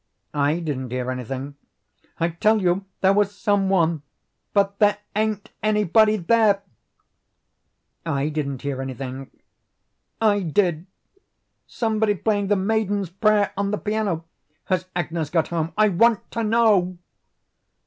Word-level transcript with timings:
"I 0.33 0.57
didn't 0.59 0.89
hear 0.89 1.11
anything." 1.11 1.57
"I 2.19 2.29
tell 2.29 2.59
you 2.59 2.85
there 3.01 3.13
was 3.13 3.37
some 3.37 3.69
one. 3.69 4.01
But 4.51 4.79
THERE 4.79 4.97
AIN'T 5.15 5.51
ANYBODY 5.61 6.17
THERE." 6.17 6.63
"I 8.03 8.29
didn't 8.29 8.63
hear 8.63 8.81
anything." 8.81 9.29
"I 10.19 10.39
did 10.39 10.87
somebody 11.67 12.15
playing 12.15 12.47
'The 12.47 12.55
Maiden's 12.55 13.11
Prayer' 13.11 13.53
on 13.55 13.69
the 13.69 13.77
piano. 13.77 14.25
Has 14.63 14.87
Agnes 14.95 15.29
got 15.29 15.49
home? 15.49 15.71
I 15.77 15.89
WANT 15.89 16.31
TO 16.31 16.43
KNOW." 16.45 16.97